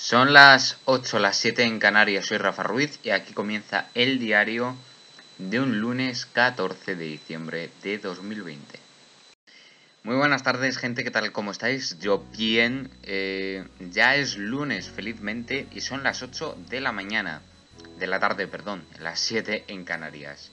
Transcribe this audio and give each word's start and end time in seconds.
Son 0.00 0.32
las 0.32 0.78
8, 0.86 1.18
las 1.18 1.36
7 1.36 1.62
en 1.62 1.78
Canarias, 1.78 2.24
soy 2.24 2.38
Rafa 2.38 2.62
Ruiz 2.62 2.98
y 3.02 3.10
aquí 3.10 3.34
comienza 3.34 3.90
el 3.92 4.18
diario 4.18 4.74
de 5.36 5.60
un 5.60 5.78
lunes 5.78 6.24
14 6.24 6.96
de 6.96 7.04
diciembre 7.04 7.70
de 7.82 7.98
2020. 7.98 8.78
Muy 10.04 10.16
buenas 10.16 10.42
tardes 10.42 10.78
gente, 10.78 11.04
¿qué 11.04 11.10
tal? 11.10 11.32
¿Cómo 11.32 11.50
estáis? 11.50 11.98
Yo 11.98 12.24
bien, 12.34 12.90
eh, 13.02 13.68
ya 13.78 14.16
es 14.16 14.38
lunes 14.38 14.88
felizmente 14.88 15.68
y 15.70 15.82
son 15.82 16.02
las 16.02 16.22
8 16.22 16.56
de 16.70 16.80
la 16.80 16.92
mañana, 16.92 17.42
de 17.98 18.06
la 18.06 18.20
tarde, 18.20 18.48
perdón, 18.48 18.82
las 19.00 19.20
7 19.20 19.64
en 19.68 19.84
Canarias. 19.84 20.50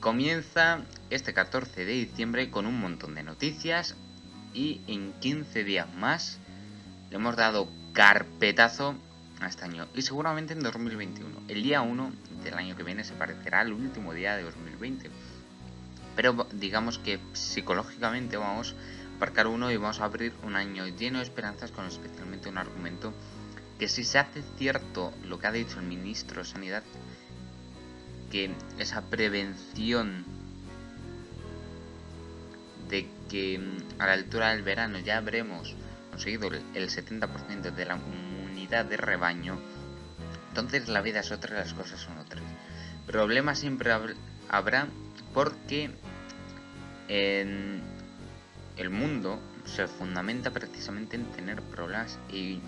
Comienza 0.00 0.80
este 1.10 1.32
14 1.32 1.84
de 1.84 1.92
diciembre 1.92 2.50
con 2.50 2.66
un 2.66 2.80
montón 2.80 3.14
de 3.14 3.22
noticias 3.22 3.94
y 4.52 4.80
en 4.88 5.12
15 5.20 5.62
días 5.62 5.86
más 5.94 6.40
le 7.10 7.16
hemos 7.16 7.36
dado 7.36 7.68
carpetazo 7.92 8.94
a 9.40 9.46
este 9.48 9.64
año 9.64 9.86
y 9.94 10.02
seguramente 10.02 10.52
en 10.52 10.60
2021. 10.60 11.42
El 11.48 11.62
día 11.62 11.82
1 11.82 12.12
del 12.44 12.54
año 12.54 12.76
que 12.76 12.82
viene 12.82 13.04
se 13.04 13.14
parecerá 13.14 13.60
al 13.60 13.72
último 13.72 14.12
día 14.12 14.36
de 14.36 14.42
2020. 14.42 15.10
Pero 16.16 16.46
digamos 16.52 16.98
que 16.98 17.18
psicológicamente 17.32 18.36
vamos 18.36 18.74
a 18.74 19.16
aparcar 19.16 19.46
uno 19.46 19.70
y 19.70 19.76
vamos 19.76 20.00
a 20.00 20.04
abrir 20.04 20.32
un 20.42 20.56
año 20.56 20.86
lleno 20.88 21.18
de 21.18 21.24
esperanzas 21.24 21.70
con 21.70 21.86
especialmente 21.86 22.48
un 22.48 22.58
argumento 22.58 23.12
que 23.78 23.88
si 23.88 24.04
se 24.04 24.18
hace 24.18 24.42
cierto 24.58 25.12
lo 25.24 25.38
que 25.38 25.46
ha 25.46 25.52
dicho 25.52 25.80
el 25.80 25.86
ministro 25.86 26.42
de 26.42 26.48
Sanidad, 26.48 26.82
que 28.30 28.50
esa 28.78 29.00
prevención 29.02 30.24
de 32.90 33.08
que 33.30 33.58
mm, 33.58 34.00
a 34.02 34.06
la 34.06 34.12
altura 34.12 34.50
del 34.50 34.62
verano 34.62 34.98
ya 34.98 35.16
habremos 35.16 35.74
el 36.26 36.90
70% 36.90 37.72
de 37.72 37.84
la 37.84 37.96
unidad 37.96 38.84
de 38.84 38.96
rebaño, 38.96 39.58
entonces 40.48 40.88
la 40.88 41.00
vida 41.00 41.20
es 41.20 41.30
otra 41.30 41.56
y 41.56 41.58
las 41.58 41.74
cosas 41.74 42.00
son 42.00 42.18
otras. 42.18 42.42
Problemas 43.06 43.58
siempre 43.58 43.92
habrá 44.48 44.88
porque 45.32 45.90
en 47.08 47.82
el 48.76 48.90
mundo 48.90 49.40
se 49.64 49.86
fundamenta 49.86 50.50
precisamente 50.50 51.16
en 51.16 51.24
tener 51.32 51.62
problemas 51.62 52.18
y 52.30 52.60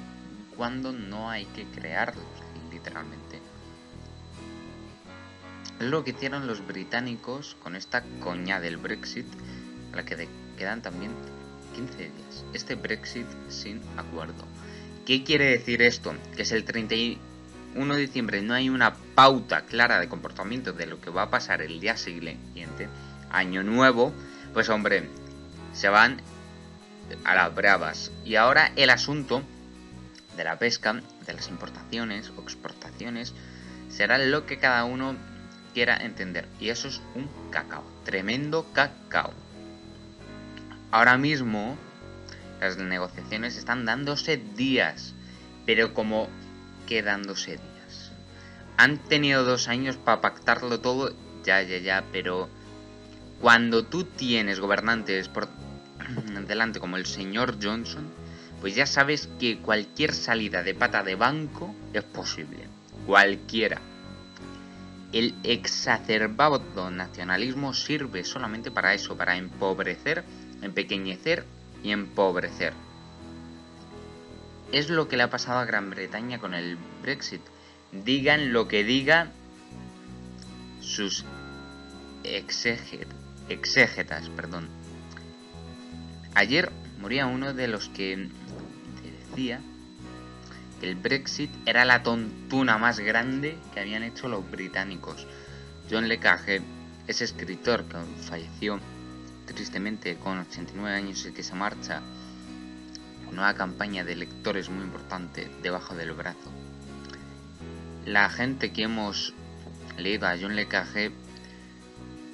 cuando 0.56 0.92
no 0.92 1.30
hay 1.30 1.46
que 1.46 1.64
crearlos, 1.66 2.24
literalmente. 2.70 3.40
Es 5.80 5.86
lo 5.86 6.04
que 6.04 6.10
hicieron 6.10 6.46
los 6.46 6.64
británicos 6.66 7.56
con 7.62 7.74
esta 7.74 8.02
coña 8.20 8.60
del 8.60 8.76
Brexit, 8.76 9.26
a 9.92 9.96
la 9.96 10.04
que 10.04 10.28
quedan 10.56 10.82
también 10.82 11.12
15 11.72 11.96
días. 11.96 12.44
Este 12.52 12.74
Brexit 12.74 13.26
sin 13.48 13.80
acuerdo. 13.96 14.44
¿Qué 15.06 15.24
quiere 15.24 15.46
decir 15.46 15.82
esto? 15.82 16.14
Que 16.36 16.42
es 16.42 16.52
el 16.52 16.64
31 16.64 17.94
de 17.94 18.00
diciembre 18.00 18.42
no 18.42 18.54
hay 18.54 18.68
una 18.68 18.94
pauta 19.14 19.62
clara 19.62 19.98
de 20.00 20.08
comportamiento 20.08 20.72
de 20.72 20.86
lo 20.86 21.00
que 21.00 21.10
va 21.10 21.22
a 21.22 21.30
pasar 21.30 21.62
el 21.62 21.80
día 21.80 21.96
siguiente, 21.96 22.88
año 23.30 23.62
nuevo, 23.62 24.12
pues 24.52 24.68
hombre, 24.68 25.08
se 25.72 25.88
van 25.88 26.20
a 27.24 27.34
las 27.34 27.54
bravas. 27.54 28.12
Y 28.24 28.36
ahora 28.36 28.72
el 28.76 28.90
asunto 28.90 29.42
de 30.36 30.44
la 30.44 30.58
pesca, 30.58 31.00
de 31.26 31.32
las 31.32 31.48
importaciones 31.48 32.30
o 32.36 32.42
exportaciones, 32.42 33.34
será 33.88 34.18
lo 34.18 34.46
que 34.46 34.58
cada 34.58 34.84
uno 34.84 35.16
quiera 35.74 35.96
entender. 35.96 36.48
Y 36.60 36.68
eso 36.68 36.88
es 36.88 37.00
un 37.14 37.28
cacao, 37.50 37.84
tremendo 38.04 38.66
cacao. 38.72 39.32
Ahora 40.92 41.16
mismo 41.16 41.78
las 42.60 42.76
negociaciones 42.76 43.56
están 43.56 43.86
dándose 43.86 44.36
días, 44.36 45.14
pero 45.64 45.94
como 45.94 46.28
que 46.86 47.02
dándose 47.02 47.52
días. 47.52 48.12
Han 48.76 48.98
tenido 48.98 49.42
dos 49.42 49.68
años 49.68 49.96
para 49.96 50.20
pactarlo 50.20 50.80
todo, 50.80 51.14
ya, 51.44 51.62
ya, 51.62 51.78
ya, 51.78 52.04
pero 52.12 52.50
cuando 53.40 53.86
tú 53.86 54.04
tienes 54.04 54.60
gobernantes 54.60 55.28
por 55.28 55.48
delante 56.46 56.78
como 56.78 56.98
el 56.98 57.06
señor 57.06 57.56
Johnson, 57.60 58.06
pues 58.60 58.74
ya 58.74 58.84
sabes 58.84 59.30
que 59.40 59.58
cualquier 59.60 60.12
salida 60.12 60.62
de 60.62 60.74
pata 60.74 61.02
de 61.02 61.14
banco 61.14 61.74
es 61.94 62.04
posible. 62.04 62.68
Cualquiera. 63.06 63.80
El 65.10 65.34
exacerbado 65.42 66.90
nacionalismo 66.90 67.72
sirve 67.72 68.24
solamente 68.24 68.70
para 68.70 68.92
eso, 68.92 69.16
para 69.16 69.36
empobrecer 69.36 70.22
empequeñecer 70.62 71.44
y 71.82 71.90
empobrecer. 71.90 72.72
Es 74.72 74.88
lo 74.88 75.08
que 75.08 75.16
le 75.16 75.24
ha 75.24 75.30
pasado 75.30 75.58
a 75.58 75.64
Gran 75.64 75.90
Bretaña 75.90 76.38
con 76.38 76.54
el 76.54 76.78
Brexit. 77.02 77.42
Digan 77.92 78.52
lo 78.52 78.68
que 78.68 78.84
digan 78.84 79.30
sus 80.80 81.24
exégetas. 82.24 83.08
Perdón. 84.30 84.68
Ayer 86.34 86.72
moría 87.00 87.26
uno 87.26 87.52
de 87.52 87.68
los 87.68 87.90
que 87.90 88.28
decía 89.02 89.60
que 90.80 90.88
el 90.88 90.94
Brexit 90.94 91.50
era 91.66 91.84
la 91.84 92.02
tontuna 92.02 92.78
más 92.78 92.98
grande 92.98 93.58
que 93.74 93.80
habían 93.80 94.02
hecho 94.02 94.28
los 94.28 94.50
británicos. 94.50 95.26
John 95.90 96.08
Le 96.08 96.18
Carré, 96.18 96.62
ese 97.06 97.24
escritor 97.24 97.84
que 97.84 97.98
falleció 98.22 98.80
tristemente 99.46 100.16
con 100.16 100.38
89 100.38 100.96
años 100.96 101.26
y 101.26 101.32
que 101.32 101.42
se 101.42 101.54
marcha 101.54 102.02
una 103.30 103.54
campaña 103.54 104.04
de 104.04 104.16
lectores 104.16 104.68
muy 104.68 104.84
importante 104.84 105.50
debajo 105.62 105.94
del 105.94 106.12
brazo. 106.12 106.50
La 108.04 108.28
gente 108.28 108.72
que 108.72 108.82
hemos 108.82 109.32
leído 109.96 110.26
a 110.26 110.36
John 110.40 110.56
Le 110.56 110.68
Carré 110.68 111.12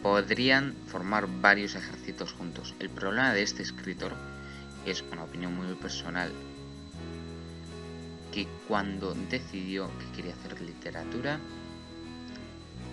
podrían 0.03 0.75
formar 0.87 1.29
varios 1.41 1.75
ejércitos 1.75 2.33
juntos. 2.33 2.75
El 2.79 2.91
problema 2.91 3.33
de 3.33 3.43
este 3.43 3.63
escritor 3.63 4.15
es 4.87 5.05
una 5.13 5.25
opinión 5.25 5.55
muy 5.55 5.75
personal 5.75 6.33
que 8.33 8.47
cuando 8.67 9.15
decidió 9.15 9.91
que 9.99 10.17
quería 10.17 10.35
hacer 10.35 10.61
literatura, 10.61 11.39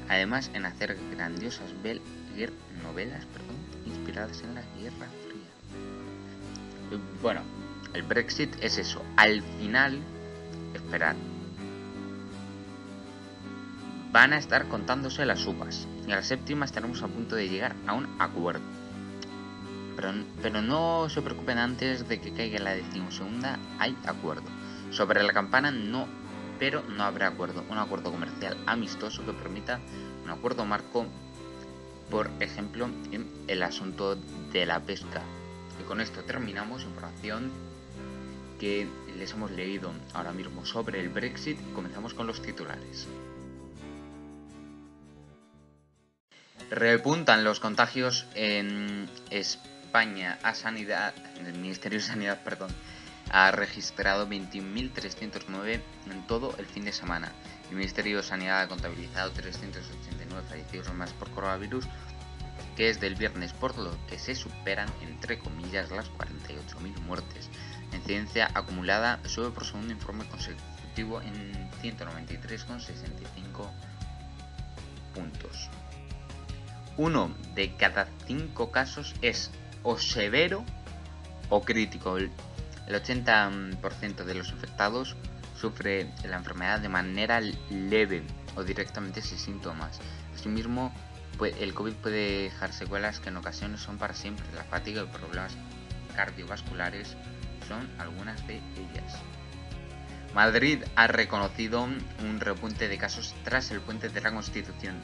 además 0.09 0.49
en 0.53 0.65
hacer 0.65 0.97
grandiosas 1.11 1.71
novelas, 2.83 3.25
perdón, 3.25 3.55
inspiradas 3.85 4.41
en 4.41 4.55
la 4.55 4.61
Guerra 4.79 5.07
Fría. 5.23 6.99
Bueno, 7.21 7.41
el 7.93 8.03
Brexit 8.03 8.55
es 8.61 8.77
eso. 8.77 9.01
Al 9.17 9.41
final, 9.57 9.99
esperar. 10.73 11.15
Van 14.11 14.33
a 14.33 14.37
estar 14.37 14.67
contándose 14.67 15.25
las 15.25 15.45
uvas. 15.45 15.87
Y 16.07 16.11
a 16.11 16.17
la 16.17 16.23
séptima 16.23 16.65
estaremos 16.65 17.01
a 17.01 17.07
punto 17.07 17.35
de 17.35 17.49
llegar 17.49 17.75
a 17.87 17.93
un 17.93 18.07
acuerdo. 18.19 18.61
Pero, 19.95 20.13
pero 20.41 20.61
no 20.61 21.07
se 21.09 21.21
preocupen 21.21 21.57
antes 21.57 22.07
de 22.07 22.19
que 22.19 22.33
caiga 22.33 22.59
la 22.59 22.75
decimosegunda, 22.75 23.59
hay 23.79 23.95
acuerdo. 24.05 24.43
Sobre 24.91 25.23
la 25.23 25.33
campana 25.33 25.71
no, 25.71 26.07
pero 26.59 26.83
no 26.83 27.03
habrá 27.03 27.27
acuerdo. 27.27 27.63
Un 27.69 27.77
acuerdo 27.77 28.11
comercial 28.11 28.57
amistoso 28.65 29.25
que 29.25 29.33
permita 29.33 29.79
un 30.23 30.29
acuerdo 30.29 30.65
marco 30.65 31.05
por 32.09 32.29
ejemplo, 32.39 32.89
el 33.47 33.63
asunto 33.63 34.15
de 34.15 34.65
la 34.65 34.79
pesca. 34.79 35.21
Y 35.79 35.83
con 35.83 36.01
esto 36.01 36.23
terminamos 36.23 36.83
información 36.83 37.51
que 38.59 38.87
les 39.17 39.31
hemos 39.33 39.51
leído 39.51 39.91
ahora 40.13 40.31
mismo 40.31 40.65
sobre 40.65 40.99
el 40.99 41.09
Brexit 41.09 41.57
comenzamos 41.73 42.13
con 42.13 42.27
los 42.27 42.41
titulares. 42.41 43.07
Repuntan 46.69 47.43
los 47.43 47.59
contagios 47.59 48.25
en 48.33 49.07
España 49.29 50.39
a 50.41 50.55
sanidad, 50.55 51.13
el 51.45 51.53
Ministerio 51.53 51.99
de 51.99 52.05
Sanidad, 52.05 52.43
perdón, 52.43 52.69
ha 53.31 53.51
registrado 53.51 54.27
21.309 54.27 55.81
en 56.11 56.27
todo 56.27 56.55
el 56.57 56.65
fin 56.65 56.85
de 56.85 56.91
semana. 56.91 57.31
El 57.69 57.77
Ministerio 57.77 58.17
de 58.17 58.23
Sanidad 58.23 58.61
ha 58.61 58.67
contabilizado 58.67 59.31
389 59.31 60.47
fallecidos 60.47 60.93
más 60.93 61.13
por 61.13 61.29
coronavirus, 61.31 61.85
que 62.75 62.89
es 62.89 62.99
del 62.99 63.15
viernes, 63.15 63.53
por 63.53 63.77
lo 63.77 63.91
que 64.07 64.19
se 64.19 64.35
superan, 64.35 64.89
entre 65.01 65.39
comillas, 65.39 65.91
las 65.91 66.11
48.000 66.11 66.99
muertes. 67.01 67.49
La 67.91 67.97
incidencia 67.97 68.49
acumulada 68.53 69.19
sube 69.25 69.51
por 69.51 69.65
segundo 69.65 69.93
informe 69.93 70.27
consecutivo 70.27 71.21
en 71.21 71.69
193,65 71.81 73.69
puntos. 75.13 75.69
Uno 76.97 77.33
de 77.55 77.75
cada 77.75 78.07
cinco 78.25 78.71
casos 78.71 79.15
es 79.21 79.51
o 79.83 79.97
severo 79.97 80.63
o 81.49 81.61
crítico. 81.61 82.17
80% 82.87 84.23
de 84.23 84.35
los 84.35 84.49
infectados 84.51 85.15
sufre 85.59 86.11
la 86.23 86.37
enfermedad 86.37 86.79
de 86.79 86.89
manera 86.89 87.41
leve 87.41 88.23
o 88.55 88.63
directamente 88.63 89.21
sin 89.21 89.37
síntomas. 89.37 89.99
Asimismo, 90.35 90.93
el 91.41 91.73
COVID 91.73 91.93
puede 91.93 92.43
dejar 92.43 92.73
secuelas 92.73 93.19
que 93.19 93.29
en 93.29 93.37
ocasiones 93.37 93.81
son 93.81 93.97
para 93.97 94.13
siempre. 94.13 94.45
La 94.53 94.63
fatiga 94.63 95.03
y 95.03 95.07
problemas 95.07 95.55
cardiovasculares 96.15 97.15
son 97.67 97.89
algunas 97.97 98.45
de 98.47 98.57
ellas. 98.57 99.17
Madrid 100.33 100.83
ha 100.95 101.07
reconocido 101.07 101.81
un 101.83 102.39
repunte 102.39 102.87
de 102.87 102.97
casos 102.97 103.33
tras 103.43 103.71
el 103.71 103.79
puente 103.79 104.09
de 104.09 104.21
la 104.21 104.31
Constitución. 104.31 104.95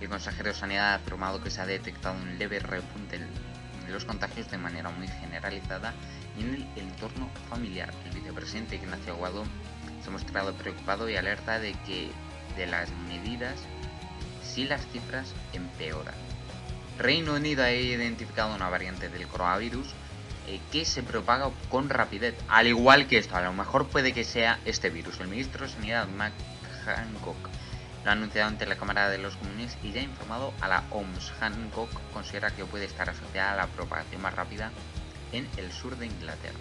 El 0.00 0.08
consejero 0.08 0.50
de 0.50 0.54
Sanidad 0.54 0.92
ha 0.92 0.94
afirmado 0.94 1.42
que 1.42 1.50
se 1.50 1.60
ha 1.60 1.66
detectado 1.66 2.14
un 2.14 2.38
leve 2.38 2.60
repunte 2.60 3.18
de 3.18 3.92
los 3.92 4.04
contagios 4.04 4.50
de 4.50 4.58
manera 4.58 4.90
muy 4.90 5.08
generalizada 5.08 5.92
en 6.38 6.54
el 6.54 6.66
entorno 6.76 7.28
familiar. 7.48 7.92
El 8.04 8.12
vicepresidente 8.12 8.76
Ignacio 8.76 9.14
Aguado 9.14 9.44
se 10.02 10.08
ha 10.08 10.12
mostrado 10.12 10.54
preocupado 10.54 11.08
y 11.08 11.16
alerta 11.16 11.58
de 11.58 11.72
que 11.86 12.10
de 12.56 12.66
las 12.66 12.90
medidas 13.08 13.54
si 14.42 14.64
las 14.64 14.86
cifras 14.88 15.34
empeoran. 15.52 16.14
Reino 16.98 17.34
Unido 17.34 17.62
ha 17.62 17.72
identificado 17.72 18.54
una 18.54 18.70
variante 18.70 19.08
del 19.08 19.26
coronavirus 19.26 19.88
eh, 20.48 20.60
que 20.72 20.84
se 20.84 21.02
propaga 21.02 21.50
con 21.68 21.90
rapidez, 21.90 22.34
al 22.48 22.66
igual 22.68 23.06
que 23.06 23.18
esto, 23.18 23.36
a 23.36 23.42
lo 23.42 23.52
mejor 23.52 23.88
puede 23.88 24.12
que 24.12 24.24
sea 24.24 24.58
este 24.64 24.90
virus. 24.90 25.20
El 25.20 25.28
ministro 25.28 25.66
de 25.66 25.72
Sanidad, 25.72 26.08
Mac 26.08 26.32
Hancock, 26.84 27.50
lo 28.04 28.10
ha 28.10 28.12
anunciado 28.12 28.48
ante 28.48 28.64
la 28.64 28.76
Cámara 28.76 29.10
de 29.10 29.18
los 29.18 29.36
Comunes 29.36 29.76
y 29.82 29.92
ya 29.92 30.00
ha 30.00 30.04
informado 30.04 30.54
a 30.60 30.68
la 30.68 30.84
OMS. 30.90 31.32
Hancock 31.40 31.90
considera 32.12 32.50
que 32.52 32.64
puede 32.64 32.84
estar 32.84 33.10
asociada 33.10 33.52
a 33.52 33.56
la 33.56 33.66
propagación 33.66 34.22
más 34.22 34.34
rápida 34.34 34.70
en 35.32 35.48
el 35.56 35.72
sur 35.72 35.96
de 35.96 36.06
Inglaterra. 36.06 36.58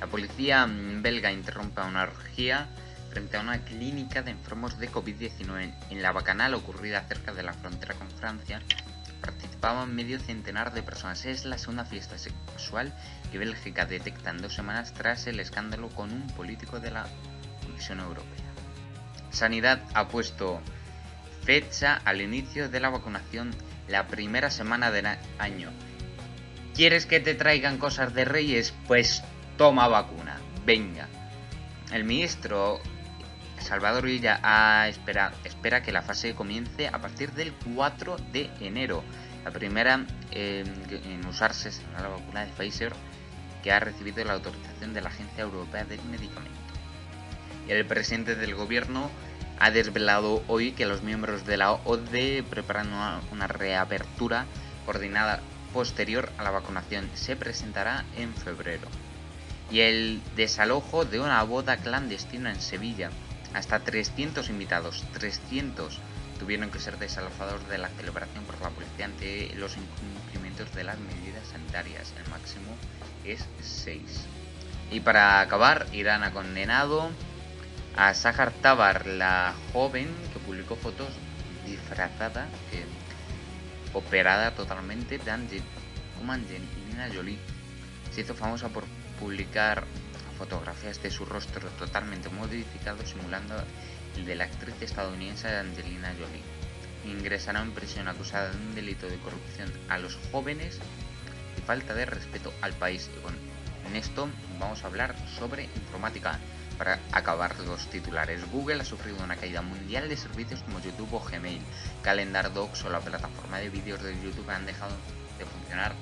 La 0.00 0.06
policía 0.06 0.66
belga 0.68 1.32
interrumpe 1.32 1.80
una 1.80 2.02
orgía 2.02 2.68
frente 3.10 3.36
a 3.36 3.40
una 3.40 3.64
clínica 3.64 4.22
de 4.22 4.32
enfermos 4.32 4.78
de 4.78 4.90
COVID-19 4.90 5.74
en 5.90 6.02
la 6.02 6.12
Bacanal 6.12 6.54
ocurrida 6.54 7.02
cerca 7.02 7.32
de 7.32 7.42
la 7.42 7.52
frontera 7.52 7.94
con 7.94 8.10
Francia 8.10 8.60
participaban 9.24 9.94
medio 9.94 10.20
centenar 10.20 10.74
de 10.74 10.82
personas. 10.82 11.24
Es 11.24 11.44
la 11.44 11.56
segunda 11.56 11.84
fiesta 11.84 12.18
sexual 12.18 12.92
que 13.32 13.38
Bélgica 13.38 13.86
detecta 13.86 14.30
en 14.30 14.38
dos 14.38 14.54
semanas 14.54 14.92
tras 14.92 15.26
el 15.26 15.40
escándalo 15.40 15.88
con 15.88 16.12
un 16.12 16.26
político 16.28 16.80
de 16.80 16.90
la 16.90 17.06
Comisión 17.64 18.00
Europea. 18.00 18.44
Sanidad 19.30 19.82
ha 19.94 20.08
puesto 20.08 20.60
fecha 21.42 22.00
al 22.04 22.20
inicio 22.20 22.68
de 22.68 22.80
la 22.80 22.90
vacunación 22.90 23.54
la 23.88 24.06
primera 24.06 24.50
semana 24.50 24.90
del 24.90 25.06
año. 25.38 25.70
¿Quieres 26.74 27.06
que 27.06 27.20
te 27.20 27.34
traigan 27.34 27.78
cosas 27.78 28.14
de 28.14 28.24
reyes? 28.24 28.74
Pues 28.88 29.22
toma 29.56 29.86
vacuna. 29.86 30.40
Venga. 30.66 31.08
El 31.92 32.02
ministro 32.02 32.80
Salvador 33.60 34.04
Villa 34.04 34.40
ha 34.42 34.88
espera, 34.88 35.82
que 35.82 35.92
la 35.92 36.02
fase 36.02 36.34
comience 36.34 36.88
a 36.88 37.00
partir 37.00 37.32
del 37.32 37.52
4 37.52 38.16
de 38.32 38.50
enero. 38.60 39.04
La 39.44 39.52
primera 39.52 40.04
en 40.32 41.26
usarse 41.26 41.70
será 41.70 42.00
la 42.00 42.08
vacuna 42.08 42.44
de 42.44 42.52
Pfizer 42.52 42.92
que 43.62 43.70
ha 43.70 43.78
recibido 43.78 44.24
la 44.24 44.32
autorización 44.32 44.94
de 44.94 45.00
la 45.00 45.10
Agencia 45.10 45.44
Europea 45.44 45.84
del 45.84 46.02
Medicamento. 46.04 46.58
El 47.68 47.86
presidente 47.86 48.34
del 48.34 48.54
gobierno 48.54 49.10
ha 49.60 49.70
desvelado 49.70 50.42
hoy 50.48 50.72
que 50.72 50.86
los 50.86 51.02
miembros 51.02 51.46
de 51.46 51.56
la 51.56 51.72
OCDE 51.72 52.42
preparan 52.42 52.88
una 53.30 53.46
reapertura 53.46 54.46
coordinada 54.84 55.40
posterior 55.74 56.32
a 56.38 56.44
la 56.44 56.50
vacunación. 56.50 57.10
Se 57.14 57.36
presentará 57.36 58.04
en 58.16 58.32
febrero. 58.32 58.88
Y 59.70 59.80
el 59.80 60.22
desalojo 60.36 61.04
de 61.04 61.20
una 61.20 61.42
boda 61.42 61.76
clandestina 61.76 62.50
en 62.50 62.60
Sevilla 62.60 63.10
hasta 63.52 63.80
300 63.80 64.48
invitados, 64.48 65.04
300 65.12 65.98
tuvieron 66.38 66.70
que 66.70 66.78
ser 66.78 66.98
desalojados 66.98 67.68
de 67.68 67.78
la 67.78 67.88
celebración 67.88 68.44
por 68.44 68.60
la 68.60 68.70
policía 68.70 69.06
ante 69.06 69.54
los 69.56 69.76
incumplimientos 69.76 70.72
de 70.74 70.84
las 70.84 70.98
medidas 70.98 71.46
sanitarias. 71.48 72.12
El 72.24 72.30
máximo 72.30 72.76
es 73.24 73.44
6. 73.60 74.00
Y 74.90 75.00
para 75.00 75.40
acabar, 75.40 75.86
Irán 75.92 76.22
ha 76.22 76.32
condenado 76.32 77.10
a 77.96 78.14
Sahar 78.14 78.52
Tabar, 78.52 79.06
la 79.06 79.54
joven 79.72 80.08
que 80.32 80.38
publicó 80.40 80.76
fotos 80.76 81.08
disfrazada, 81.66 82.46
operada 83.94 84.54
totalmente 84.54 85.18
de 85.18 85.30
Angelina 86.56 87.08
Jolie. 87.14 87.38
Se 88.12 88.22
hizo 88.22 88.34
famosa 88.34 88.68
por 88.68 88.84
publicar 89.20 89.84
fotografías 90.38 91.02
de 91.02 91.10
su 91.10 91.24
rostro 91.24 91.68
totalmente 91.70 92.28
modificado 92.28 93.04
simulando 93.06 93.54
el 94.16 94.24
de 94.24 94.34
la 94.34 94.44
actriz 94.44 94.74
estadounidense 94.80 95.48
Angelina 95.48 96.12
Jolie. 96.18 97.14
Ingresará 97.14 97.60
en 97.60 97.72
prisión 97.72 98.08
acusada 98.08 98.50
de 98.50 98.56
un 98.56 98.74
delito 98.74 99.06
de 99.06 99.18
corrupción 99.18 99.70
a 99.88 99.98
los 99.98 100.18
jóvenes 100.32 100.80
y 101.58 101.60
falta 101.60 101.94
de 101.94 102.06
respeto 102.06 102.52
al 102.62 102.72
país. 102.72 103.10
Y 103.16 103.22
con 103.22 103.96
esto 103.96 104.28
vamos 104.58 104.82
a 104.82 104.86
hablar 104.86 105.14
sobre 105.38 105.64
informática. 105.64 106.40
Para 106.78 106.98
acabar 107.12 107.58
los 107.60 107.88
titulares, 107.88 108.50
Google 108.50 108.80
ha 108.80 108.84
sufrido 108.84 109.22
una 109.22 109.36
caída 109.36 109.62
mundial 109.62 110.08
de 110.08 110.16
servicios 110.16 110.60
como 110.62 110.80
YouTube 110.80 111.14
o 111.14 111.20
Gmail. 111.20 111.62
Calendar 112.02 112.52
Docs 112.52 112.84
o 112.84 112.90
la 112.90 113.00
plataforma 113.00 113.58
de 113.58 113.70
vídeos 113.70 114.02
de 114.02 114.14
YouTube 114.20 114.50
han 114.50 114.66
dejado 114.66 114.94
de 115.38 115.44
funcionar 115.46 115.94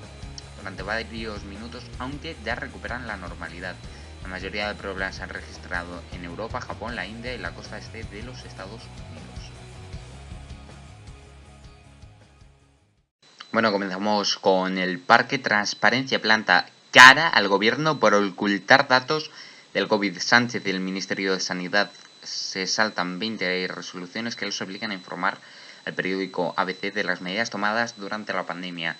durante 0.57 0.81
varios 0.81 1.43
minutos, 1.43 1.83
aunque 1.99 2.35
ya 2.43 2.55
recuperan 2.55 3.07
la 3.07 3.17
normalidad. 3.17 3.75
La 4.23 4.29
mayoría 4.29 4.69
de 4.69 4.75
problemas 4.75 5.15
se 5.15 5.23
han 5.23 5.29
registrado 5.29 6.01
en 6.13 6.25
Europa, 6.25 6.61
Japón, 6.61 6.95
la 6.95 7.05
India 7.05 7.33
y 7.33 7.37
la 7.37 7.51
costa 7.51 7.77
este 7.77 8.03
de 8.05 8.23
los 8.23 8.43
Estados 8.45 8.81
Unidos. 9.11 9.51
Bueno, 13.51 13.71
comenzamos 13.71 14.37
con 14.37 14.79
el 14.79 14.97
Parque 14.99 15.37
Transparencia 15.37 16.19
Planta 16.19 16.65
cara 16.91 17.27
al 17.27 17.47
gobierno 17.47 17.99
por 17.99 18.15
ocultar 18.15 18.87
datos 18.87 19.29
del 19.73 19.87
COVID. 19.87 20.19
Sánchez 20.19 20.63
y 20.65 20.69
el 20.69 20.79
Ministerio 20.79 21.33
de 21.33 21.39
Sanidad 21.39 21.91
se 22.21 22.67
saltan 22.67 23.19
20 23.19 23.67
resoluciones 23.67 24.35
que 24.35 24.45
les 24.45 24.61
obligan 24.61 24.91
a 24.91 24.95
informar 24.95 25.37
al 25.85 25.93
periódico 25.93 26.53
ABC 26.55 26.93
de 26.93 27.03
las 27.03 27.21
medidas 27.21 27.49
tomadas 27.49 27.97
durante 27.97 28.33
la 28.33 28.45
pandemia. 28.45 28.95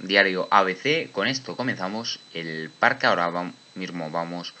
Diario 0.00 0.48
ABC, 0.50 1.10
con 1.12 1.26
esto 1.26 1.56
comenzamos 1.56 2.20
el 2.34 2.70
parque. 2.70 3.06
Ahora 3.06 3.52
mismo 3.74 4.10
vamos 4.10 4.54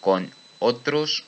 con 0.00 0.30
otros. 0.58 1.24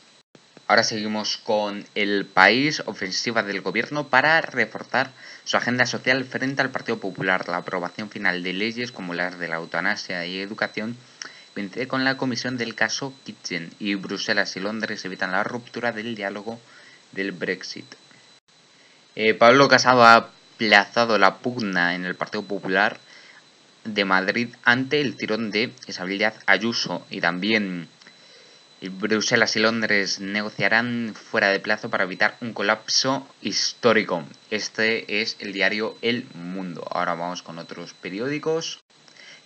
Ahora 0.67 0.83
seguimos 0.83 1.39
con 1.39 1.87
el 1.95 2.27
país, 2.27 2.83
ofensiva 2.87 3.43
del 3.43 3.63
gobierno 3.63 4.09
para 4.09 4.41
reforzar 4.43 5.13
su 5.45 5.57
agenda 5.57 5.87
social 5.87 6.25
frente 6.25 6.61
al 6.61 6.71
Partido 6.71 6.99
Popular. 6.99 7.49
La 7.49 7.59
aprobación 7.59 8.11
final 8.11 8.43
de 8.43 8.53
leyes 8.53 8.93
como 8.93 9.15
las 9.15 9.39
de 9.39 9.49
la 9.49 9.57
eutanasia 9.57 10.27
y 10.27 10.41
educación 10.41 10.97
coincide 11.59 11.89
con 11.89 12.05
la 12.05 12.17
comisión 12.17 12.57
del 12.57 12.77
caso 12.77 13.13
Kitchen 13.25 13.73
y 13.81 13.97
Bruselas 13.97 14.55
y 14.55 14.61
Londres 14.61 15.05
evitan 15.05 15.33
la 15.33 15.43
ruptura 15.43 15.91
del 15.91 16.15
diálogo 16.15 16.61
del 17.11 17.33
Brexit. 17.33 17.97
Eh, 19.17 19.35
Pablo 19.35 19.67
Casado 19.67 20.05
ha 20.05 20.15
aplazado 20.15 21.19
la 21.19 21.39
pugna 21.39 21.97
en 21.97 22.05
el 22.05 22.15
Partido 22.15 22.45
Popular 22.45 23.01
de 23.83 24.05
Madrid 24.05 24.55
ante 24.63 25.01
el 25.01 25.17
tirón 25.17 25.51
de 25.51 25.73
Isabel 25.89 26.33
Ayuso 26.47 27.05
y 27.11 27.21
también 27.21 27.89
Bruselas 28.81 29.57
y 29.57 29.59
Londres 29.59 30.21
negociarán 30.21 31.13
fuera 31.17 31.49
de 31.49 31.59
plazo 31.59 31.91
para 31.91 32.05
evitar 32.05 32.37
un 32.41 32.53
colapso 32.53 33.27
histórico. 33.43 34.23
Este 34.51 35.23
es 35.23 35.37
el 35.41 35.53
diario 35.53 35.99
El 36.03 36.25
Mundo. 36.35 36.87
Ahora 36.89 37.15
vamos 37.15 37.43
con 37.43 37.59
otros 37.59 37.95
periódicos. 37.95 38.79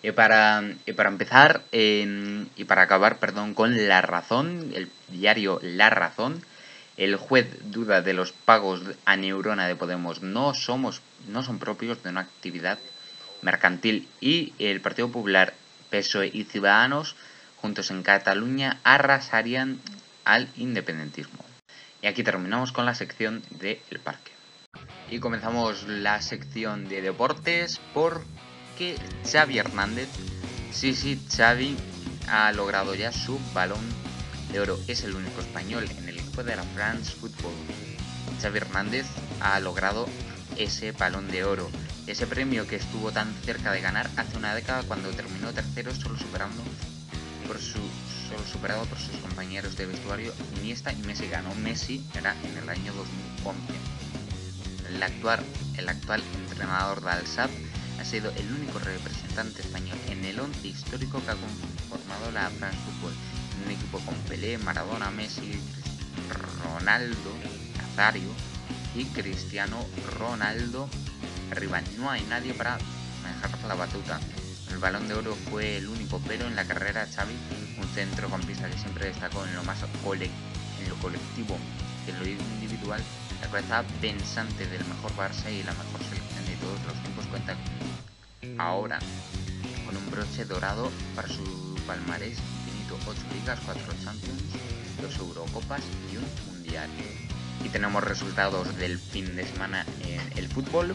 Y 0.03 0.11
para, 0.13 0.63
para 0.97 1.09
empezar 1.09 1.63
y 1.71 2.65
para 2.65 2.83
acabar, 2.83 3.19
perdón, 3.19 3.55
con 3.55 3.89
La 3.89 4.03
Razón, 4.03 4.73
el 4.75 4.91
diario 5.09 5.61
La 5.63 5.91
Razón, 5.91 6.45
el 6.97 7.17
juez 7.17 7.47
duda 7.71 8.03
de 8.03 8.13
los 8.13 8.33
pagos 8.33 8.83
a 9.05 9.17
Neurona 9.17 9.67
de 9.67 9.77
Podemos 9.77 10.23
no 10.23 10.55
somos 10.55 11.01
no 11.29 11.43
son 11.43 11.59
propios 11.59 12.03
de 12.03 12.11
una 12.11 12.21
actividad 12.21 12.79
mercantil 13.43 14.09
y 14.21 14.53
el 14.59 14.81
Partido 14.81 15.11
Popular, 15.11 15.55
PSOE 15.91 16.31
y 16.33 16.45
Ciudadanos, 16.45 17.17
juntos 17.57 17.91
en 17.91 18.03
Cataluña, 18.03 18.79
arrasarían 18.85 19.81
al 20.25 20.49
independentismo. 20.57 21.45
Y 22.01 22.07
aquí 22.07 22.23
terminamos 22.23 22.73
con 22.73 22.87
la 22.87 22.95
sección 22.95 23.43
del 23.51 24.01
Parque. 24.03 24.33
Y 25.11 25.19
comenzamos 25.19 25.85
la 25.87 26.23
sección 26.23 26.89
de 26.89 27.03
deportes 27.03 27.81
porque 28.83 28.97
Xavi 29.31 29.59
Hernández, 29.59 30.09
sí, 30.73 30.95
sí, 30.95 31.21
Xavi 31.37 31.77
ha 32.29 32.51
logrado 32.53 32.95
ya 32.95 33.13
su 33.13 33.39
balón 33.55 33.81
de 34.51 34.61
oro. 34.61 34.79
Es 34.89 35.05
el 35.05 35.15
único 35.15 35.41
español 35.41 35.89
en 35.99 36.09
el 36.09 36.19
equipo 36.19 36.43
de 36.43 36.57
la 36.57 36.65
France 36.65 37.13
Football. 37.13 37.53
Xavi 38.41 38.59
Hernández 38.59 39.07
ha 39.41 39.61
logrado 39.61 40.09
ese 40.57 40.91
balón 40.93 41.29
de 41.29 41.45
oro. 41.45 41.71
Ese 42.09 42.27
premio 42.27 42.67
que 42.67 42.77
estuvo 42.77 43.13
tan 43.13 43.33
cerca 43.45 43.71
de 43.71 43.81
ganar 43.81 44.11
hace 44.17 44.37
una 44.37 44.55
década 44.55 44.83
cuando 44.83 45.11
terminó 45.11 45.53
tercero 45.53 45.95
solo 45.95 46.19
superando 46.19 46.63
por 47.47 47.59
su 47.61 47.79
solo 48.29 48.45
superado 48.51 48.85
por 48.87 48.99
sus 48.99 49.17
compañeros 49.17 49.77
de 49.77 49.87
vestuario 49.87 50.33
Iniesta 50.61 50.93
y 50.93 51.03
Messi 51.03 51.29
ganó 51.29 51.55
Messi 51.57 52.05
era 52.15 52.35
en 52.43 52.59
el 52.59 52.69
año 52.69 52.93
2011. 52.95 53.61
El 54.89 55.03
actual, 55.03 55.41
el 55.77 55.89
actual 55.89 56.23
entrenador 56.49 57.01
de 57.03 57.11
Al-Sad 57.11 57.51
ha 58.01 58.05
sido 58.05 58.31
el 58.31 58.53
único 58.53 58.79
representante 58.79 59.63
español 59.63 59.99
en 60.09 60.25
el 60.25 60.41
once 60.41 60.69
histórico 60.69 61.23
que 61.25 61.31
ha 61.31 61.37
conformado 61.37 62.31
la 62.33 62.51
France 62.51 62.79
Football. 62.85 63.15
un 63.65 63.71
equipo 63.71 64.01
con 64.01 64.15
Pelé, 64.29 64.59
Maradona, 64.59 65.11
Messi, 65.11 65.61
Ronaldo, 66.65 67.33
Nazario 67.77 68.31
y 68.95 69.05
Cristiano 69.07 69.85
Ronaldo 70.19 70.89
arriba. 71.51 71.81
No 71.99 72.11
hay 72.11 72.23
nadie 72.23 72.55
para 72.55 72.79
manejar 73.23 73.51
la 73.69 73.75
batuta. 73.75 74.21
El 74.71 74.79
balón 74.79 75.07
de 75.07 75.15
oro 75.15 75.37
fue 75.51 75.77
el 75.77 75.89
único, 75.89 76.21
pero 76.27 76.47
en 76.47 76.57
la 76.57 76.65
carrera 76.65 77.07
Xavi, 77.07 77.35
un 77.79 77.89
centrocampista 77.89 78.69
que 78.71 78.79
siempre 78.79 79.07
destacó 79.07 79.45
en 79.45 79.55
lo 79.55 79.63
más 79.65 79.79
colectivo 81.01 81.59
que 82.05 82.11
en 82.11 82.19
lo 82.19 82.27
individual, 82.27 83.03
la 83.41 83.49
cabeza 83.49 83.85
pensante 84.01 84.67
del 84.67 84.85
mejor 84.87 85.15
Barça 85.17 85.51
y 85.53 85.63
la 85.63 85.73
mejor 85.73 86.03
selección 86.09 86.45
de 86.47 86.57
todos 86.57 86.81
los 86.87 86.97
ahora 88.59 88.99
con 89.87 89.97
un 89.97 90.11
broche 90.11 90.45
dorado 90.45 90.91
para 91.15 91.29
su 91.29 91.43
palmarés 91.87 92.39
infinito, 92.39 92.97
8 93.07 93.21
ligas, 93.35 93.59
4 93.65 93.83
Champions, 94.05 94.43
2 95.01 95.17
Eurocopas 95.19 95.83
y 96.13 96.17
un 96.17 96.25
Mundial. 96.47 96.89
Y 97.65 97.69
tenemos 97.69 98.03
resultados 98.03 98.77
del 98.77 98.99
fin 98.99 99.37
de 99.37 99.47
semana 99.47 99.87
en 100.05 100.39
el 100.39 100.49
fútbol. 100.49 100.95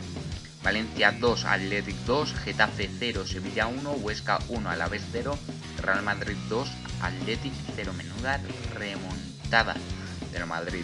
Valencia 0.63 1.11
2, 1.13 1.45
Athletic 1.45 1.95
2, 2.05 2.33
Getafe 2.43 2.89
0, 2.99 3.25
Sevilla 3.25 3.67
1, 3.67 3.91
Huesca 3.91 4.39
1, 4.49 4.69
Alavés 4.69 5.03
0, 5.11 5.37
Real 5.81 6.03
Madrid 6.03 6.35
2, 6.49 6.67
Athletic 7.01 7.53
0. 7.75 7.93
Menuda 7.93 8.41
remontada 8.73 9.75
del 10.33 10.45
Madrid. 10.45 10.83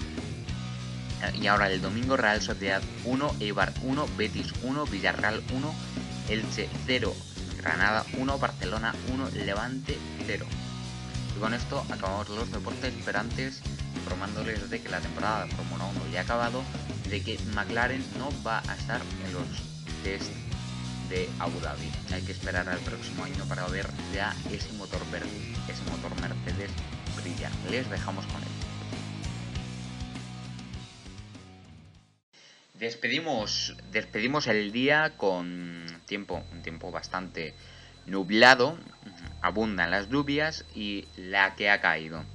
Y 1.39 1.47
ahora 1.47 1.69
el 1.71 1.81
domingo 1.81 2.17
Real 2.17 2.41
Sociedad 2.41 2.81
1, 3.05 3.35
Eibar 3.39 3.73
1, 3.83 4.07
Betis 4.17 4.53
1, 4.63 4.85
Villarreal 4.85 5.43
1, 5.53 5.75
Elche 6.29 6.69
0, 6.85 7.13
Granada 7.57 8.05
1, 8.17 8.37
Barcelona 8.39 8.93
1, 9.13 9.29
Levante 9.45 9.97
0. 10.25 10.45
Y 11.35 11.39
con 11.39 11.53
esto 11.53 11.85
acabamos 11.89 12.29
los 12.29 12.51
deportes, 12.51 12.93
esperantes 12.93 13.61
informándoles 13.95 14.69
de 14.69 14.81
que 14.81 14.89
la 14.89 14.99
temporada 14.99 15.45
de 15.45 15.51
Fórmula 15.55 15.85
1 15.85 16.11
ya 16.11 16.19
ha 16.19 16.23
acabado, 16.23 16.63
de 17.09 17.21
que 17.21 17.39
McLaren 17.55 18.03
no 18.17 18.29
va 18.45 18.61
a 18.67 18.75
estar 18.75 19.01
en 19.25 19.33
los 19.33 19.43
test 20.03 20.31
de 21.09 21.29
Abu 21.39 21.59
Dhabi. 21.59 21.89
Hay 22.11 22.21
que 22.21 22.31
esperar 22.31 22.67
al 22.67 22.79
próximo 22.79 23.23
año 23.23 23.45
para 23.45 23.65
ver 23.67 23.87
ya 24.13 24.35
ese 24.51 24.71
motor 24.73 24.99
verde, 25.11 25.29
ese 25.67 25.83
motor 25.89 26.11
Mercedes 26.21 26.71
brilla. 27.21 27.49
Les 27.69 27.89
dejamos 27.89 28.25
con 28.27 28.41
él. 28.41 28.52
Despedimos, 32.83 33.77
despedimos 33.93 34.45
el 34.47 34.73
día 34.73 35.13
con 35.15 35.85
tiempo, 36.05 36.43
un 36.51 36.63
tiempo 36.63 36.91
bastante 36.91 37.53
nublado, 38.07 38.77
abundan 39.41 39.89
las 39.89 40.09
lluvias 40.09 40.65
y 40.75 41.07
la 41.15 41.55
que 41.55 41.69
ha 41.69 41.79
caído. 41.79 42.25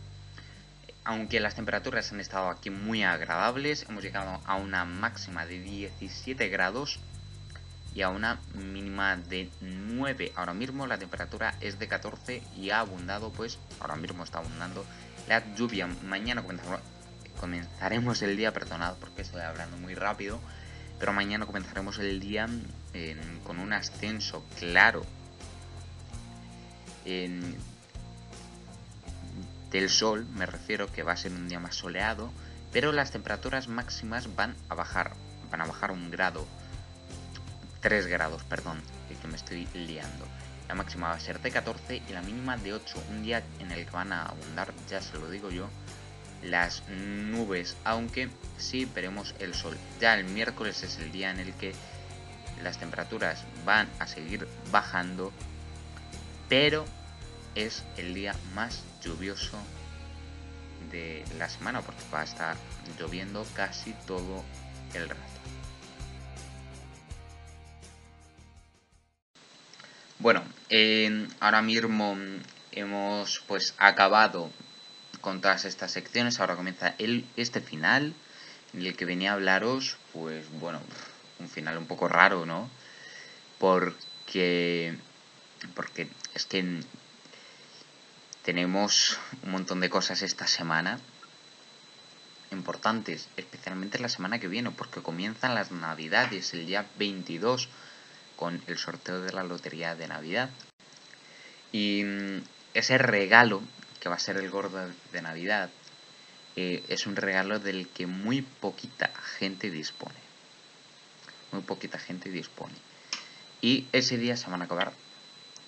Aunque 1.05 1.39
las 1.39 1.55
temperaturas 1.55 2.11
han 2.15 2.21
estado 2.21 2.49
aquí 2.49 2.71
muy 2.71 3.03
agradables, 3.03 3.85
hemos 3.91 4.03
llegado 4.03 4.41
a 4.47 4.55
una 4.55 4.87
máxima 4.87 5.45
de 5.45 5.61
17 5.61 6.49
grados 6.49 6.99
y 7.95 8.01
a 8.01 8.09
una 8.09 8.41
mínima 8.55 9.19
de 9.19 9.51
9. 9.61 10.33
Ahora 10.35 10.55
mismo 10.55 10.87
la 10.87 10.97
temperatura 10.97 11.57
es 11.61 11.79
de 11.79 11.89
14 11.89 12.43
y 12.57 12.71
ha 12.71 12.81
abundado, 12.81 13.31
pues 13.33 13.59
ahora 13.81 13.97
mismo 13.97 14.25
está 14.25 14.39
abundando 14.39 14.87
la 15.29 15.45
lluvia. 15.57 15.89
Mañana 16.05 16.43
el 18.23 18.37
día, 18.37 18.53
perdonad 18.53 18.95
porque 18.97 19.23
estoy 19.23 19.41
hablando 19.43 19.77
muy 19.77 19.95
rápido, 19.95 20.41
pero 20.99 21.13
mañana 21.13 21.47
comenzaremos 21.47 21.99
el 21.99 22.21
día 22.21 22.49
con 23.45 23.59
un 23.59 23.73
ascenso 23.73 24.45
claro 24.59 25.05
del 29.71 29.89
sol, 29.89 30.27
me 30.35 30.47
refiero 30.47 30.91
que 30.93 31.03
va 31.03 31.13
a 31.13 31.17
ser 31.17 31.33
un 31.33 31.49
día 31.49 31.61
más 31.61 31.77
soleado, 31.77 32.31
pero 32.73 32.93
las 32.93 33.11
temperaturas 33.13 33.69
máximas 33.69 34.35
van 34.35 34.55
a 34.69 34.75
bajar, 34.75 35.13
van 35.51 35.63
a 35.63 35.67
bajar 35.67 35.91
un 35.91 36.11
grado, 36.11 36.47
3 37.81 38.07
grados, 38.07 38.43
perdón, 38.45 38.83
que 39.21 39.29
me 39.29 39.37
estoy 39.37 39.67
liando. 39.75 40.27
La 40.69 40.75
máxima 40.75 41.09
va 41.09 41.15
a 41.15 41.21
ser 41.21 41.41
de 41.41 41.51
14 41.51 42.03
y 42.09 42.13
la 42.13 42.21
mínima 42.21 42.57
de 42.59 42.75
8, 42.75 43.03
un 43.11 43.23
día 43.23 43.43
en 43.59 43.73
el 43.73 43.87
que 43.87 43.91
van 43.91 44.13
a 44.13 44.27
abundar, 44.27 44.73
ya 44.91 45.01
se 45.01 45.17
lo 45.19 45.31
digo 45.31 45.51
yo, 45.51 45.69
las 46.43 46.83
nubes, 46.89 47.77
aunque 47.85 48.29
sí 48.57 48.85
veremos 48.85 49.35
el 49.39 49.55
sol. 49.55 49.77
Ya 50.01 50.15
el 50.15 50.25
miércoles 50.25 50.83
es 50.83 50.99
el 50.99 51.11
día 51.13 51.31
en 51.31 51.41
el 51.41 51.53
que 51.55 51.75
las 52.63 52.79
temperaturas 52.79 53.45
van 53.65 53.89
a 53.99 54.07
seguir 54.07 54.47
bajando, 54.71 55.33
pero 56.49 56.85
es 57.55 57.85
el 57.97 58.15
día 58.15 58.35
más 58.55 58.83
lluvioso 59.03 59.59
de 60.91 61.25
la 61.39 61.49
semana 61.49 61.83
porque 61.83 62.03
va 62.13 62.21
a 62.21 62.25
estar 62.25 62.57
lloviendo 62.99 63.45
casi 63.55 63.93
todo 64.07 64.45
el 64.95 65.09
rato. 65.09 65.23
Bueno, 70.21 70.43
ahora 71.41 71.63
mismo 71.63 72.17
hemos 72.73 73.41
pues 73.47 73.75
acabado 73.79 74.51
con 75.21 75.41
todas 75.41 75.65
estas 75.65 75.93
secciones. 75.93 76.41
Ahora 76.41 76.57
comienza 76.57 76.95
el, 76.99 77.27
este 77.37 77.61
final 77.61 78.15
en 78.75 78.87
el 78.87 78.97
que 78.97 79.05
venía 79.05 79.31
a 79.31 79.35
hablaros, 79.35 79.97
pues 80.13 80.45
bueno, 80.61 80.81
un 81.39 81.49
final 81.49 81.79
un 81.79 81.87
poco 81.87 82.09
raro, 82.09 82.47
¿no? 82.47 82.69
Porque, 83.59 84.97
porque 85.75 86.09
es 86.35 86.45
que 86.47 86.81
tenemos 88.43 89.19
un 89.43 89.53
montón 89.53 89.81
de 89.81 89.91
cosas 89.91 90.23
esta 90.23 90.47
semana 90.47 90.99
importantes, 92.51 93.29
especialmente 93.37 93.99
la 93.99 94.09
semana 94.09 94.39
que 94.39 94.49
viene, 94.49 94.71
porque 94.71 95.03
comienzan 95.03 95.55
las 95.55 95.71
navidades 95.71 96.55
el 96.55 96.67
día 96.67 96.87
22 96.99 97.69
con 98.37 98.63
el 98.67 98.79
sorteo 98.79 99.21
de 99.21 99.33
la 99.33 99.43
lotería 99.43 99.95
de 99.97 100.09
Navidad. 100.09 100.51
Y 101.73 102.05
mm, 102.05 102.43
ese 102.75 102.99
regalo, 102.99 103.61
que 104.01 104.09
va 104.09 104.17
a 104.17 104.21
ser 104.21 104.37
el 104.37 104.51
gordo 104.51 104.89
de 105.13 105.23
Navidad, 105.23 105.71
eh, 106.57 106.83
es 106.89 107.07
un 107.07 107.17
regalo 107.17 107.59
del 107.59 107.89
que 107.89 108.07
muy 108.07 108.43
poquita 108.43 109.11
gente 109.39 109.71
dispone. 109.71 110.19
Muy 111.53 111.63
poquita 111.63 111.99
gente 111.99 112.31
dispone. 112.31 112.75
Y 113.61 113.87
ese 113.93 114.19
día 114.19 114.37
se 114.37 114.51
van 114.51 114.63
a 114.63 114.65
acabar 114.65 114.93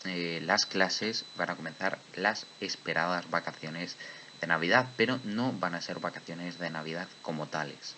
eh, 0.04 0.40
las 0.42 0.66
clases, 0.66 1.24
van 1.36 1.50
a 1.50 1.56
comenzar 1.56 1.98
las 2.14 2.46
esperadas 2.60 3.28
vacaciones 3.30 3.96
de 4.40 4.46
Navidad, 4.46 4.88
pero 4.96 5.20
no 5.24 5.52
van 5.52 5.74
a 5.74 5.82
ser 5.82 5.98
vacaciones 5.98 6.58
de 6.58 6.70
Navidad 6.70 7.06
como 7.22 7.46
tales, 7.46 7.94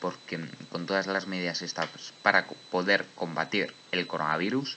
porque 0.00 0.38
con 0.70 0.86
todas 0.86 1.06
las 1.06 1.26
medidas 1.26 1.62
estas 1.62 1.88
para 2.22 2.46
poder 2.70 3.06
combatir 3.14 3.74
el 3.90 4.06
coronavirus, 4.06 4.76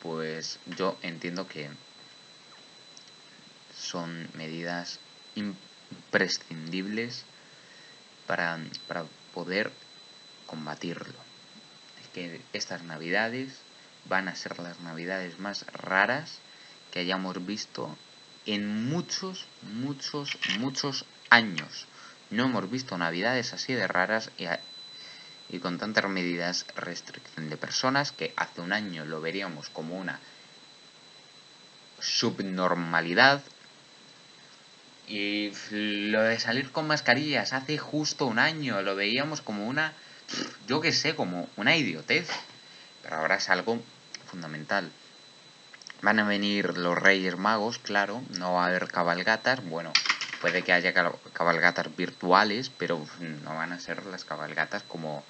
pues 0.00 0.60
yo 0.76 0.96
entiendo 1.02 1.48
que 1.48 1.68
son 3.78 4.28
medidas 4.34 4.98
imprescindibles 5.34 7.24
para, 8.26 8.58
para 8.86 9.04
poder 9.34 9.72
combatirlo. 10.46 11.18
Es 12.02 12.08
que 12.08 12.40
estas 12.52 12.82
navidades 12.82 13.52
van 14.06 14.28
a 14.28 14.34
ser 14.34 14.58
las 14.58 14.80
navidades 14.80 15.38
más 15.38 15.66
raras 15.72 16.38
que 16.90 17.00
hayamos 17.00 17.44
visto 17.46 17.96
en 18.46 18.88
muchos, 18.88 19.46
muchos, 19.62 20.38
muchos 20.58 21.04
años. 21.30 21.86
No 22.30 22.44
hemos 22.44 22.70
visto 22.70 22.96
navidades 22.96 23.52
así 23.52 23.74
de 23.74 23.86
raras 23.86 24.30
y, 25.48 25.58
con 25.58 25.78
tantas 25.78 26.08
medidas 26.08 26.66
restricción 26.76 27.50
de 27.50 27.56
personas 27.56 28.12
que 28.12 28.32
hace 28.36 28.60
un 28.60 28.72
año 28.72 29.04
lo 29.04 29.20
veríamos 29.20 29.68
como 29.70 29.98
una 29.98 30.20
subnormalidad. 32.00 33.42
Y 35.08 35.52
lo 35.70 36.22
de 36.22 36.38
salir 36.38 36.70
con 36.70 36.86
mascarillas 36.86 37.52
hace 37.52 37.78
justo 37.78 38.26
un 38.26 38.38
año 38.38 38.82
lo 38.82 38.94
veíamos 38.94 39.40
como 39.40 39.66
una, 39.66 39.94
yo 40.66 40.80
que 40.80 40.92
sé, 40.92 41.14
como 41.14 41.48
una 41.56 41.76
idiotez. 41.76 42.28
Pero 43.02 43.16
ahora 43.16 43.36
es 43.36 43.48
algo 43.48 43.82
fundamental. 44.26 44.90
Van 46.02 46.18
a 46.18 46.24
venir 46.24 46.76
los 46.76 46.96
Reyes 46.96 47.36
Magos, 47.36 47.78
claro, 47.78 48.22
no 48.38 48.52
va 48.54 48.64
a 48.64 48.68
haber 48.68 48.88
cabalgatas, 48.88 49.64
bueno, 49.64 49.92
puede 50.40 50.62
que 50.62 50.72
haya 50.72 50.92
cabalgatas 51.32 51.96
virtuales, 51.96 52.70
pero 52.70 53.04
no 53.18 53.56
van 53.56 53.72
a 53.72 53.80
ser 53.80 54.06
las 54.06 54.24
cabalgatas 54.24 54.84
como, 54.84 55.24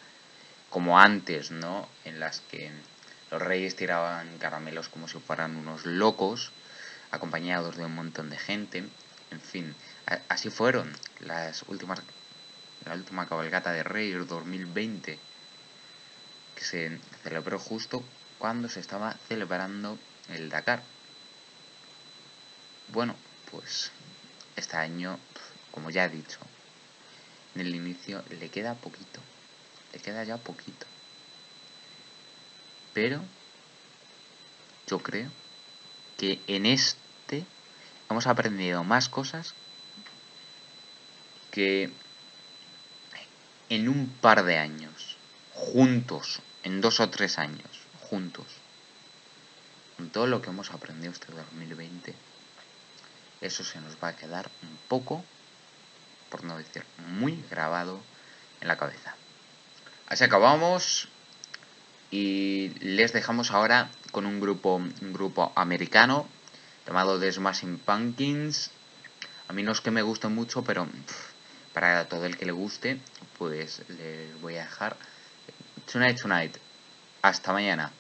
como 0.69 0.99
antes, 0.99 1.51
¿no? 1.51 1.89
En 2.05 2.21
las 2.21 2.41
que 2.41 2.71
los 3.31 3.41
reyes 3.41 3.77
tiraban 3.77 4.39
caramelos 4.39 4.89
como 4.89 5.09
si 5.09 5.19
fueran 5.19 5.57
unos 5.57 5.87
locos, 5.87 6.53
acompañados 7.11 7.77
de 7.77 7.85
un 7.85 7.95
montón 7.95 8.29
de 8.29 8.39
gente. 8.39 8.85
En 9.31 9.41
fin, 9.41 9.75
así 10.29 10.51
fueron 10.51 10.93
las 11.21 11.63
últimas, 11.65 12.01
la 12.85 12.95
última 12.95 13.29
cabalgata 13.29 13.73
de 13.73 13.83
Reyes 13.83 14.27
2020, 14.27 15.19
que 16.55 16.65
se 16.65 16.99
celebró 17.23 17.59
justo 17.59 18.03
cuando 18.39 18.69
se 18.69 18.81
estaba 18.81 19.15
celebrando 19.29 19.99
el 20.29 20.49
Dakar. 20.49 20.83
Bueno, 22.89 23.17
pues 23.51 23.91
este 24.57 24.77
año, 24.77 25.19
como 25.73 25.91
ya 25.91 26.07
he 26.07 26.09
dicho, 26.09 26.39
en 27.55 27.61
el 27.63 27.75
inicio 27.75 28.25
le 28.31 28.49
queda 28.49 28.75
poquito. 28.75 29.21
Le 29.93 29.99
queda 30.01 30.25
ya 30.25 30.37
poquito. 30.37 30.87
Pero 32.95 33.23
yo 34.87 34.99
creo 35.01 35.31
que 36.17 36.41
en 36.47 36.67
este 36.67 37.08
hemos 38.11 38.27
aprendido 38.27 38.85
más 38.85 39.09
cosas 39.09 39.55
que 41.51 41.91
en 43.69 43.89
un 43.89 44.09
par 44.09 44.45
de 44.45 44.59
años, 44.59 45.17
juntos, 45.53 46.41
en 46.63 46.81
dos 46.81 47.01
o 47.01 47.11
tres 47.11 47.39
años, 47.39 47.69
juntos, 48.01 48.47
con 49.97 50.11
todo 50.11 50.27
lo 50.27 50.41
que 50.41 50.51
hemos 50.51 50.71
aprendido 50.71 51.13
este 51.13 51.33
2020, 51.33 52.15
eso 53.41 53.65
se 53.65 53.81
nos 53.81 53.97
va 54.03 54.09
a 54.09 54.17
quedar 54.17 54.51
un 54.63 54.79
poco, 54.89 55.25
por 56.31 56.45
no 56.45 56.57
decir 56.57 56.85
muy 57.09 57.43
grabado 57.51 58.01
en 58.61 58.69
la 58.69 58.77
cabeza. 58.77 59.15
Así 60.09 60.25
acabamos 60.25 61.09
y 62.11 62.71
les 62.81 63.13
dejamos 63.13 63.51
ahora 63.51 63.91
con 64.13 64.25
un 64.25 64.41
grupo, 64.41 64.77
un 64.77 65.13
grupo 65.13 65.53
americano 65.55 66.27
llamado 66.89 67.21
The 67.21 67.31
Smashing 67.31 67.79
Pumpkins. 67.79 68.71
A 69.47 69.53
mí 69.53 69.63
no 69.63 69.73
es 69.73 69.83
que 69.83 69.91
me 69.91 70.01
guste 70.01 70.29
mucho, 70.29 70.65
pero 70.65 70.89
para 71.75 72.07
todo 72.07 72.25
el 72.25 72.39
que 72.39 72.47
le 72.47 72.53
guste, 72.53 72.99
pues 73.39 73.83
les 73.89 74.41
voy 74.41 74.57
a 74.57 74.63
dejar 74.63 74.97
Tonight 75.93 76.19
Tonight. 76.21 76.57
Hasta 77.21 77.53
mañana. 77.53 77.93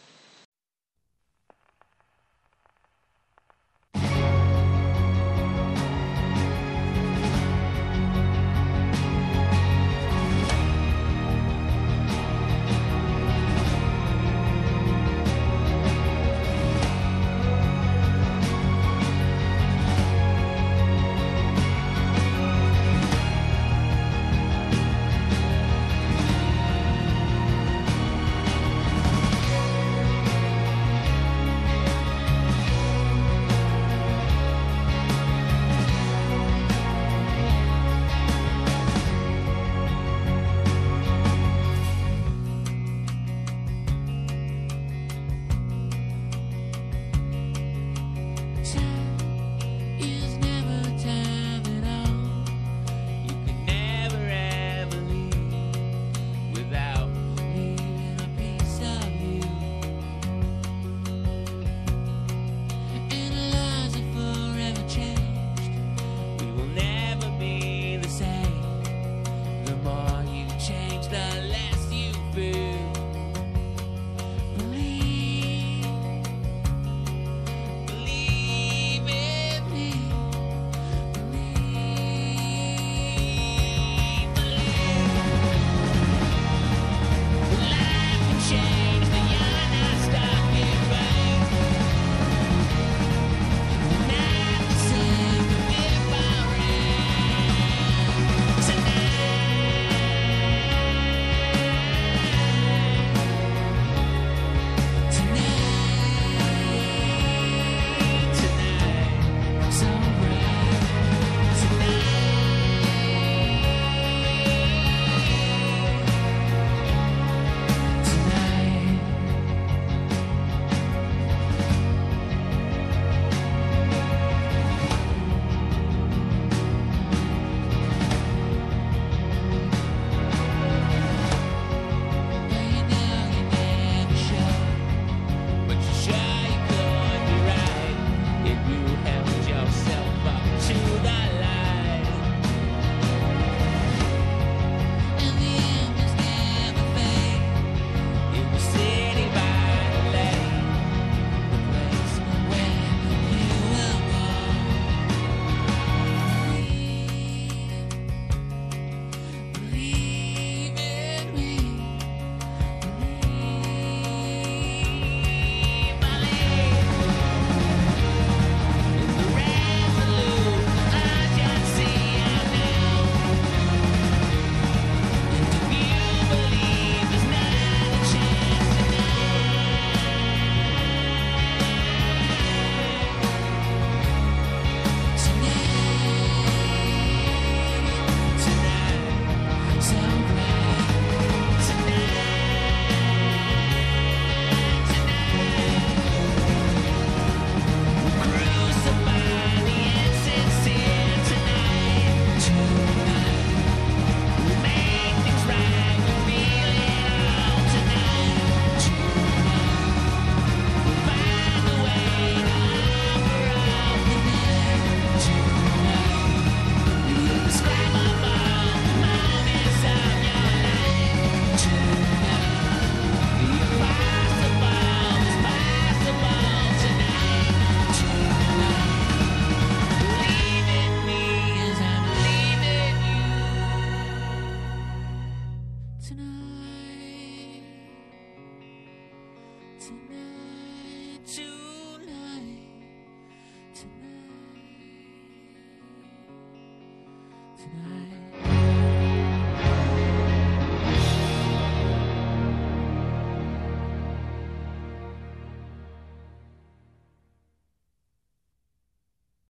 Tonight, 71.11 71.48